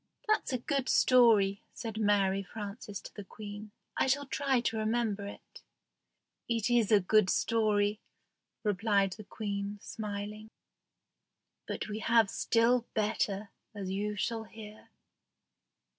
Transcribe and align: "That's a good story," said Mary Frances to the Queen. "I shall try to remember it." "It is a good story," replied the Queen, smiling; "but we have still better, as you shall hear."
"That's 0.27 0.51
a 0.51 0.57
good 0.57 0.89
story," 0.89 1.61
said 1.73 1.99
Mary 1.99 2.41
Frances 2.41 2.99
to 3.01 3.13
the 3.13 3.23
Queen. 3.23 3.69
"I 3.95 4.07
shall 4.07 4.25
try 4.25 4.59
to 4.61 4.77
remember 4.77 5.27
it." 5.27 5.61
"It 6.49 6.71
is 6.71 6.91
a 6.91 6.99
good 6.99 7.29
story," 7.29 7.99
replied 8.63 9.11
the 9.13 9.23
Queen, 9.23 9.77
smiling; 9.79 10.49
"but 11.67 11.87
we 11.87 11.99
have 11.99 12.31
still 12.31 12.87
better, 12.95 13.51
as 13.75 13.91
you 13.91 14.15
shall 14.15 14.45
hear." 14.45 14.89